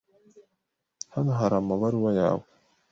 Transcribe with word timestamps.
Hano 1.13 1.31
hari 1.39 1.55
amabaruwa 1.61 2.09
yawe. 2.19 2.45